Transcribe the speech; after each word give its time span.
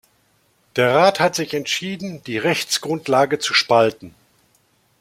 Der 0.77 0.95
Rat 0.95 1.19
hat 1.19 1.35
sich 1.35 1.53
entschieden, 1.53 2.23
die 2.23 2.39
Rechtsgrundlage 2.39 3.37
zu 3.37 3.53
spalten. 3.53 4.15